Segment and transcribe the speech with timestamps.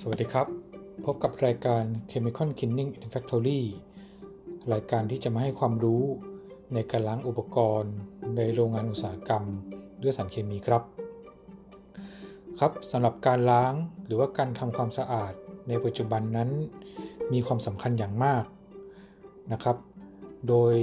[0.00, 0.46] สวัสดีครับ
[1.04, 3.60] พบกับรายการ Chemical Cleaning in Factory
[4.72, 6.04] รายการที่จะมาให้ความรู้
[6.74, 7.94] ในการล้างอุปกรณ์
[8.36, 9.44] ในโรงงานอุตสาหกรรม
[10.02, 10.82] ด้วยสารเคมีครับ
[12.58, 13.72] ครับสำหรับการล้าง
[14.06, 15.32] หรือว่าการทำความสะอาด
[15.68, 16.50] ในปัจจุบันนั้น
[17.32, 18.44] มีความสำคัญอย่างมาก
[19.52, 19.76] นะครับ
[20.48, 20.74] โดย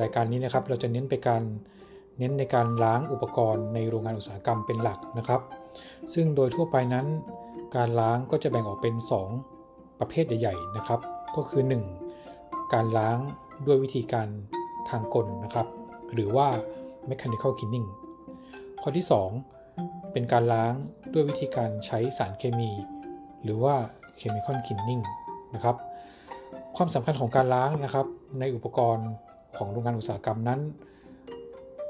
[0.00, 1.42] รายการนี้นะครับเราจะเน้นไปการ
[2.18, 5.40] เน้นในการล้างอุปกรณ์ในโรงงานอุตสาหกรรมเป็นหลักนะครับ
[6.12, 7.08] ซึ่งโดยทั่วไปนั้น
[7.76, 8.94] การล้างก็จะแบ่งออกเป็น
[9.48, 11.00] 2 ประเภทใหญ่ ๆ นะครับ
[11.36, 11.62] ก็คือ
[12.18, 12.72] 1.
[12.74, 13.18] การล้าง
[13.66, 14.28] ด้วยวิธีการ
[14.90, 15.66] ทางกลนะครับ
[16.12, 16.48] หรือว่า
[17.10, 17.88] mechanical cleaning
[18.80, 19.06] ข้อที่
[19.58, 20.72] 2 เป็นการล้าง
[21.12, 22.70] ด้วยวิธีการใช้สารเคมี
[23.44, 23.74] หรือว่า
[24.20, 25.02] chemical cleaning
[25.54, 25.76] นะครับ
[26.76, 28.06] ความสำคัญของการล้างนะครับ
[28.40, 29.08] ในอุปกรณ์
[29.56, 30.60] ของโรงงานอุตสาหกรรมนั้น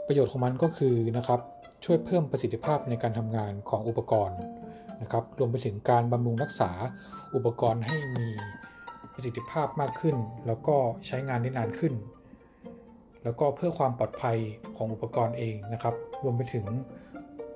[0.06, 1.41] ประโยชน์ของมันก็คือนะครับ
[1.84, 4.38] ช่วยเพิ่มประสิทธิภาพในการทำงานของอุปกรณ์
[5.03, 6.70] นะครับ รวมไปถึงการบำรุงรักษา
[7.34, 8.27] อุปกรณ์ให้มี
[9.12, 11.95] ประสิทธิภาพมากขึ้น แล้วก็ใช้งานได้นานขึ้น
[13.25, 14.37] แล้วก็เพื่อความปลอดภัย
[14.77, 16.65] ของอุปกรณ์เองนะครับ รวมไปถึง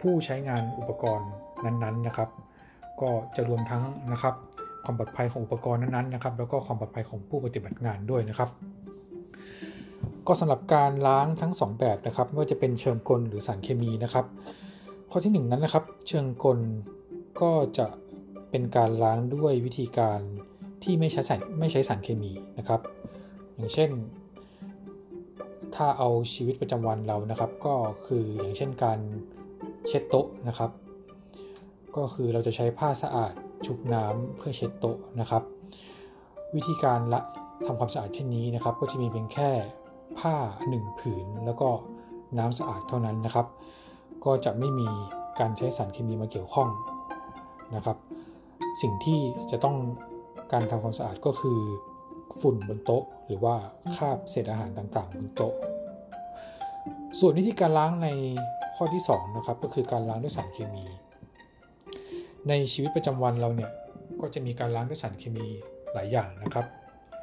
[0.01, 1.29] ผู้ใช้งานอุปกรณ์
[1.65, 2.29] นั้นๆนะครับ
[3.01, 4.35] ก็จะรวมทั้งนะครับ
[4.85, 8.51] ความปลอดภัยของอุปกรณ์นั้นๆนะครับ แล้วก็ความปลอดภัยของผู้ปฏิบัติงานด้วยนะครับ
[10.27, 14.27] ก็สำหรับการล้างทั้ง 2 แบบนะครับไม่ว่าจะเป็นเชิงกลหรือสารเคมีนะครับ
[15.11, 16.59] ข้อที่ 1 นั้นนะครับ เชิงกล
[17.41, 17.87] ก็จะ
[18.51, 20.21] เป็นการล้างด้วยวิธีการ
[20.83, 22.81] ที่ไม่ใช้สารไม่ใช้สารเคมีนะครับ
[23.55, 23.91] อย่างเช่น
[25.75, 27.75] ถ้าเอาชีวิตประจำวันเรานะครับ ก็
[28.07, 28.99] คืออย่างเช่นการ
[29.87, 30.71] เช็ดโต๊ะนะครับ
[31.97, 33.33] ก็คือเราจะใช้ผ้าสะอาด
[33.67, 35.43] ชุบน้ำเพื่อเช็ดโต๊ะนะครับ
[36.55, 37.21] วิธีการละ
[37.67, 39.51] ทำความสะอาดเช่นนี้นะครับ ก็จะมีเพียงแค่
[40.19, 40.35] ผ้า
[40.71, 41.69] 1 ผืน แล้วก็
[42.39, 43.47] น้ำสะอาดเท่านั้นนะครับ
[44.25, 44.89] ก็จะไม่มี
[45.41, 46.69] การใช้สารเคมีมาเกี่ยวข้อง
[47.75, 47.97] นะครับ
[48.83, 49.21] สิ่งที่
[49.51, 49.77] จะต้อง
[50.53, 51.59] การทำความสะอาดก็คือ
[52.41, 53.55] ฝุ่นบนโต๊ะ หรือว่า
[53.97, 55.55] คราบเศษอาหารต่างๆ บนโต๊ะ
[57.19, 58.09] ส่วนวิธีการล้างใน
[58.77, 60.85] ข้อที่2นะครับก็คือการล้างด้วยสารเคมี
[62.49, 63.71] ในชีวิตประจำวันเราเนี่ย
[64.21, 65.47] ก็จะมีการล้างด้วยสารเคมี
[65.93, 66.67] หลายอย่างนะครับ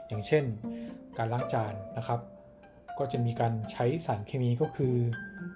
[0.07, 0.43] อย่างเช่น
[1.17, 2.19] การล้างจานนะครับ
[2.97, 4.93] ก็จะมีการใช้สารเคมีก็คือ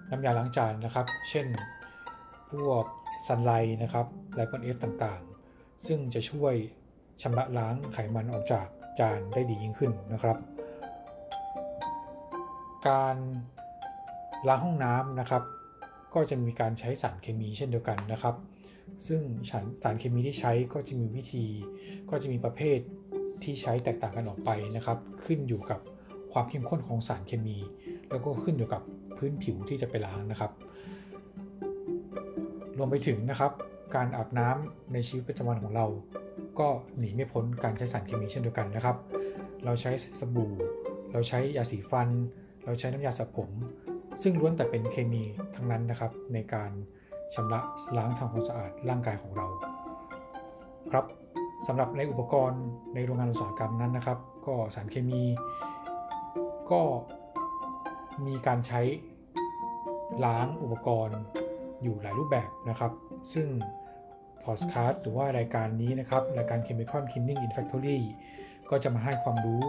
[0.09, 1.47] น้ำยาล้างจานนะครับ เช่น
[2.49, 2.85] พวก
[3.27, 3.51] ซันไล
[3.83, 4.05] นะครับ
[4.35, 6.53] ไลปอนเอฟต่างๆ ซึ่งจะช่วย
[7.21, 8.67] ชำระล้างไขมันออกจาก
[8.99, 10.37] จานได้ดียิ่งขึ้นนะครับ
[12.87, 13.17] การ
[14.47, 15.43] ล้างห้องน้ำนะครับ
[16.13, 18.35] ก็จะมีการใช้สารเคมีเช่นเดียวกันนะครับ
[19.07, 19.21] ซึ่ง
[19.83, 21.45] สารเคมีที่ใช้ก็จะมีวิธี
[22.09, 22.79] ก็จะมีประเภท
[23.43, 25.79] ที่ใช้แตกต่างกันออกไปนะครับ ขึ้นอยู่กับ
[26.31, 27.57] ความเข้มข้นของสารเคมี
[28.09, 28.81] แล้วก็ขึ้นอยู่กับ
[29.17, 30.51] พื้นผิวที่จะไปล้างนะครับ
[32.77, 33.51] รวมไปถึงนะครับ
[33.95, 35.85] การอาบน้ำในชีวิตประจำวันของเรา
[36.59, 38.97] ก็หนีไม่พ้นการใช้สารเคมีเช่นเดียวกันนะครับ
[39.65, 40.53] เราใช้สบู่
[41.11, 42.09] เราใช้ยาสีฟัน
[42.65, 43.49] เราใช้น้ำยาสระผม
[44.21, 45.23] ซึ่งล้วนแต่เป็นเคมี
[45.55, 46.71] ทั้งนั้นนะครับ ในการ
[47.33, 47.59] ชำระ
[47.97, 49.47] ล้างทำความสะอาดร่างกายของเรา
[50.91, 51.05] ครับ
[51.67, 52.63] สำหรับในอุปกรณ์
[52.93, 55.23] ในโรงงานอุตสาหกรรมนั้นนะครับ ก็สารเคมี
[56.71, 56.81] ก็
[58.25, 58.81] มีการใช้
[60.25, 61.19] ล้างอุปกรณ์
[61.85, 62.91] อยู่หลายรูปแบบนะครับ
[63.33, 63.47] ซึ่ง
[64.43, 67.99] พอดคาสต์หรือว่ารายการนี้นะครับ รายการ Chemical Cleaning in Factory
[68.69, 69.61] ก็จะมาให้ความรู้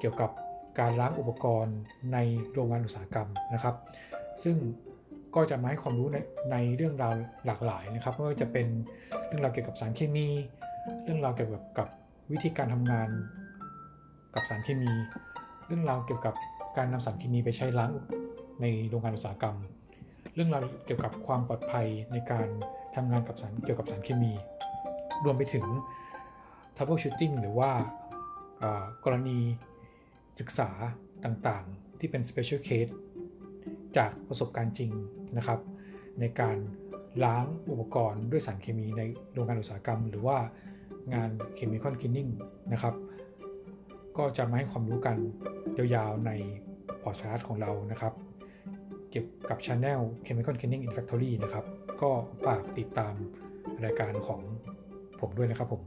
[0.00, 0.30] เกี่ยวกับ
[0.78, 1.76] การล้างอุปกรณ์
[2.12, 2.18] ใน
[2.52, 3.74] โรงงานอุตสาหกรรมนะครับ
[4.44, 4.56] ซึ่ง
[5.34, 6.16] ก็จะมาให้ความรู้ใน
[6.52, 7.14] ในเรื่องราว
[7.46, 8.66] หลากหลายนะครับไม่ว่าจะเป็น
[9.26, 10.28] เรื่องราวเกี่ยวกับสารเคมี
[11.04, 11.88] เรื่องราวเกี่ยวกับกับ
[12.32, 13.08] วิธีการทำงาน
[14.34, 14.92] กับสารเคมี
[15.66, 16.34] เรื่องราวเกี่ยวกับ
[16.76, 17.92] การนำสารเคมีไปใช้ล้าง
[18.60, 19.56] ในโรงงานอุตสาหกรรม
[20.42, 22.48] รื่องราวเกี่ยวกับความปลอดภัยในการ
[22.94, 24.32] ทำงานกับสารเกี่ยวกับสารเคมี
[25.24, 25.66] รวมไปถึง
[26.76, 27.70] troubleshooting หรือว่า
[29.04, 29.38] กรณี
[30.40, 30.70] ศึกษา
[31.24, 32.92] ต่างๆ ที่เป็น special case
[33.96, 34.90] จากประสบการณ์จริง
[35.36, 35.60] นะครับ
[36.20, 36.56] ในการ
[37.24, 40.38] ล้างอุปกรณ์ด้วยสารเคมีในโรงงานอุตสาหกรรม หรือว่า
[41.14, 42.30] งาน chemical cleaning
[42.72, 42.94] นะครับ
[44.16, 45.16] ก็จะมาให้ความรู้กัน
[45.76, 46.30] ยาวๆใน
[47.02, 48.14] พอร์ตาร์ของเรานะครับ
[49.10, 51.64] เกี่ยวกับ Channel Chemical Cleaning in Factory นะครับ
[52.02, 52.10] ก็
[52.46, 53.14] ฝากติดตาม
[53.84, 54.40] รายการของ
[55.20, 55.82] ผมด้วยนะครับผม